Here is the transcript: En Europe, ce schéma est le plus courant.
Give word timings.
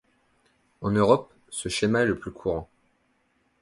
En 0.81 0.89
Europe, 0.89 1.31
ce 1.51 1.69
schéma 1.69 1.99
est 2.01 2.07
le 2.07 2.17
plus 2.17 2.31
courant. 2.31 2.67